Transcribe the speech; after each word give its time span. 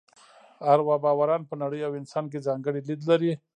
اروا 0.71 0.95
باوران 1.03 1.41
په 1.49 1.55
نړۍ 1.63 1.81
او 1.87 1.93
انسان 1.99 2.25
کې 2.31 2.45
ځانګړی 2.47 2.81
لید 2.87 3.01
لري. 3.11 3.31